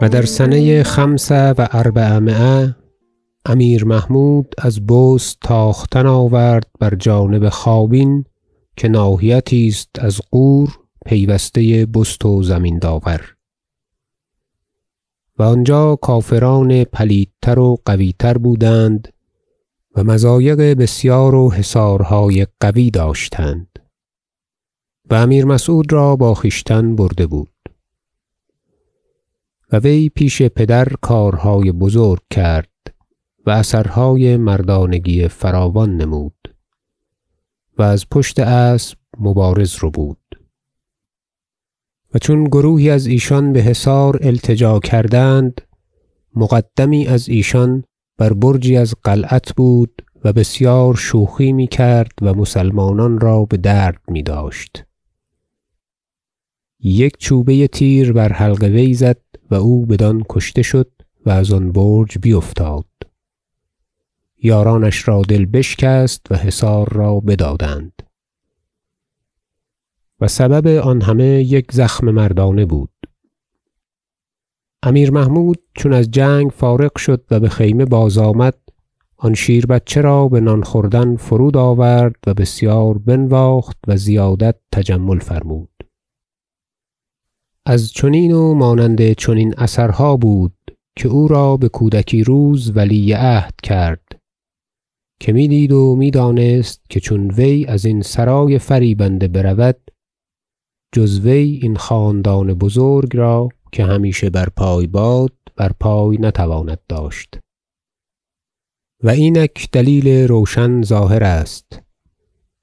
و 0.00 0.08
در 0.08 0.24
سنه 0.24 0.82
خمس 0.82 1.30
و 1.30 1.68
اربعمایه 1.70 2.76
امیر 3.46 3.84
محمود 3.84 4.54
از 4.58 4.86
بست 4.86 5.38
تاختن 5.40 6.06
آورد 6.06 6.66
بر 6.80 6.94
جانب 6.94 7.48
خوابین 7.48 8.24
که 8.76 8.88
ناحیتی 8.88 9.68
است 9.68 9.88
از 9.98 10.20
غور 10.32 10.78
پیوسته 11.06 11.86
بست 11.86 12.24
و 12.24 12.42
زمین 12.42 12.78
داور. 12.78 13.34
و 15.38 15.42
آنجا 15.42 15.96
کافران 15.96 16.84
پلیدتر 16.84 17.58
و 17.58 17.78
قویتر 17.84 18.38
بودند 18.38 19.08
و 19.96 20.04
مضایق 20.04 20.60
بسیار 20.60 21.34
و 21.34 21.50
حصارهای 21.50 22.46
قوی 22.60 22.90
داشتند. 22.90 23.78
و 25.10 25.14
امیر 25.14 25.44
مسعود 25.44 25.92
را 25.92 26.16
با 26.16 26.34
خویشتن 26.34 26.96
برده 26.96 27.26
بود. 27.26 27.49
و 29.72 29.76
وی 29.76 30.08
پیش 30.08 30.42
پدر 30.42 30.88
کارهای 31.00 31.72
بزرگ 31.72 32.22
کرد 32.30 32.68
و 33.46 33.50
اثرهای 33.50 34.36
مردانگی 34.36 35.28
فراوان 35.28 35.96
نمود 35.96 36.54
و 37.78 37.82
از 37.82 38.08
پشت 38.08 38.40
اسب 38.40 38.98
مبارز 39.18 39.76
ربود 39.82 40.18
و 42.14 42.18
چون 42.18 42.44
گروهی 42.44 42.90
از 42.90 43.06
ایشان 43.06 43.52
به 43.52 43.60
حصار 43.60 44.18
التجا 44.22 44.78
کردند 44.78 45.60
مقدمی 46.36 47.06
از 47.06 47.28
ایشان 47.28 47.84
بر 48.18 48.32
برجی 48.32 48.76
از 48.76 48.94
قلعت 49.04 49.54
بود 49.56 50.02
و 50.24 50.32
بسیار 50.32 50.94
شوخی 50.94 51.52
می‌کرد 51.52 52.12
و 52.22 52.34
مسلمانان 52.34 53.20
را 53.20 53.44
بدرد 53.44 54.00
میداشت. 54.08 54.84
یک 56.82 57.16
چوبه 57.18 57.68
تیر 57.68 58.12
بر 58.12 58.32
حلق 58.32 58.62
وی 58.62 58.94
زد 58.94 59.20
و 59.50 59.54
او 59.54 59.86
بدان 59.86 60.22
کشته 60.28 60.62
شد 60.62 60.90
و 61.26 61.30
از 61.30 61.52
آن 61.52 61.72
برج 61.72 62.18
بیفتاد. 62.18 62.86
یارانش 64.42 65.08
را 65.08 65.22
دل 65.22 65.44
بشکست 65.44 66.26
و 66.30 66.36
حصار 66.36 66.88
را 66.92 67.20
بدادند. 67.20 67.92
و 70.20 70.28
سبب 70.28 70.66
آن 70.66 71.02
همه 71.02 71.24
یک 71.24 71.72
زخم 71.72 72.10
مردانه 72.10 72.66
بود. 72.66 72.90
امیر 74.82 75.10
محمود 75.10 75.58
چون 75.74 75.92
از 75.92 76.10
جنگ 76.10 76.50
فارغ 76.50 76.98
شد 76.98 77.24
و 77.30 77.40
به 77.40 77.48
خیمه 77.48 77.84
بازآمد 77.84 78.54
آن 79.16 79.34
شیربچه 79.34 80.00
را 80.00 80.28
به 80.28 80.40
نان 80.40 80.62
خوردن 80.62 81.16
فرود 81.16 81.56
آورد 81.56 82.16
و 82.26 82.34
بسیار 82.34 82.98
بنواخت 82.98 83.76
و 83.86 83.96
زیادت 83.96 84.56
تجمل 84.72 85.18
فرمود. 85.18 85.79
از 87.66 87.92
چنین 87.92 88.32
و 88.32 88.54
مانند 88.54 89.12
چنین 89.12 89.54
اثرها 89.58 90.16
بود 90.16 90.54
که 90.96 91.08
او 91.08 91.28
را 91.28 91.56
به 91.56 91.68
کودکی 91.68 92.24
روز 92.24 92.76
ولی 92.76 93.12
عهد 93.12 93.54
کرد 93.62 94.20
که 95.20 95.32
می‌دید 95.32 95.72
و 95.72 95.96
می‌دانست 95.96 96.90
که 96.90 97.00
چون 97.00 97.30
وی 97.30 97.66
ازین 97.66 98.02
سرای 98.02 98.58
فریبنده 98.58 99.28
برود 99.28 99.90
جز 100.94 101.20
وی 101.20 101.58
این 101.62 101.76
خاندان 101.76 102.54
بزرگ 102.54 103.16
را 103.16 103.48
که 103.72 103.84
همیشه 103.84 104.30
بر 104.30 104.48
پای 104.48 104.86
باد 104.86 105.32
بر 105.56 105.72
پای 105.80 106.18
نتواند 106.20 106.80
داشت. 106.88 107.38
و 109.02 109.08
اینک 109.08 109.68
دلیل 109.72 110.08
روشن 110.28 110.82
ظاهر 110.82 111.24
است 111.24 111.82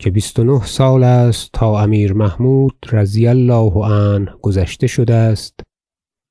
که 0.00 0.10
بیست 0.10 0.38
و 0.38 0.44
نه 0.44 0.66
سال 0.66 1.04
است 1.04 1.50
تا 1.52 1.80
امیر 1.80 2.12
محمود 2.12 2.86
رضی 2.92 3.26
الله 3.26 3.72
عنه 3.72 4.34
گذشته 4.42 4.86
شده 4.86 5.14
است 5.14 5.60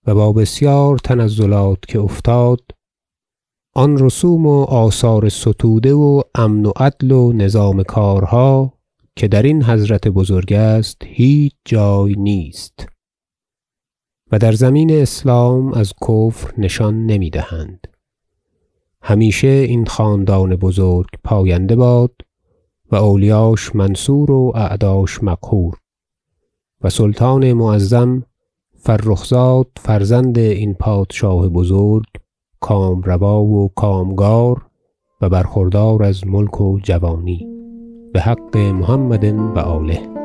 و 0.08 0.16
با 0.16 0.34
بسیار 0.34 0.98
تنزلات 0.98 1.80
که 1.88 2.00
افتاد 2.00 2.62
آن 3.76 3.98
رسوم 3.98 4.46
و 4.46 4.64
آثار 4.64 5.30
ستوده 5.30 5.94
و 5.94 6.22
امن 6.36 6.66
و 6.66 6.72
عدل 6.76 7.12
و 7.12 7.34
نظام 7.34 7.84
کارها 7.84 8.74
که 9.16 9.28
درین 9.28 9.64
حضرت 9.64 10.08
بزرگ 10.08 10.54
است 10.54 10.98
هیچ 11.06 11.54
جای 11.66 12.16
نیست 12.16 12.88
و 14.32 14.40
در 14.40 14.52
زمین 14.52 14.92
اسلام 14.92 15.74
از 15.74 15.94
کفر 16.08 16.54
نشان 16.58 17.06
نمی‌دهند. 17.06 17.88
همیشه 19.02 19.48
این 19.48 19.86
خاندان 19.86 20.56
بزرگ 20.56 21.10
پاینده 21.24 21.76
باد 21.76 22.16
و 22.92 22.96
اولیاش 22.96 23.76
منصور 23.76 24.32
و 24.32 24.52
اعداش 24.56 25.24
مقهور. 25.24 25.78
و 26.82 26.90
سلطان 26.90 27.54
معظم 27.54 28.24
فرخ 28.78 29.26
زاد 29.26 29.68
فرزند 29.78 30.38
این 30.38 30.74
پادشاه 30.74 31.50
بزرگ 31.50 32.08
کامروا 32.60 33.44
و 33.44 33.72
کامگار 33.76 34.66
و 35.22 35.30
برخوردار 35.30 36.04
از 36.04 36.28
ملک 36.28 36.62
و 36.62 36.80
جوانی 36.84 37.48
بحق 38.14 38.58
محمد 38.58 39.24
و 39.26 39.60
آله. 39.60 40.19